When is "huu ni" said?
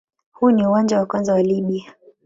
0.31-0.67